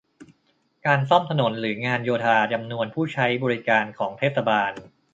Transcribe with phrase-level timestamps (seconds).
[0.85, 4.71] การซ่อมถนน หรือ งานโยธา จำนวนผู้ใช้บริการของเทศบาล